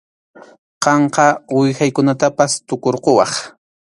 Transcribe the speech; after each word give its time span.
Qamqa 0.83 1.25
uwihaykunatapas 1.55 2.51
tukurquwaq. 2.67 3.31